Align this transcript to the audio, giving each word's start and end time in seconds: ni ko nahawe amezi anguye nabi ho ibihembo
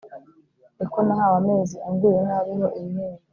ni 0.77 0.85
ko 0.91 0.97
nahawe 1.05 1.35
amezi 1.41 1.75
anguye 1.87 2.19
nabi 2.27 2.51
ho 2.59 2.67
ibihembo 2.79 3.21